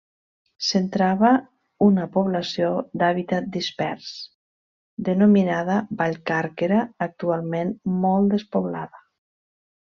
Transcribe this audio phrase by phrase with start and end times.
[0.67, 1.29] Centrava
[1.87, 4.07] una població d'hàbitat dispers,
[5.11, 7.75] denominada Vallcàrquera, actualment
[8.07, 9.05] molt despoblada.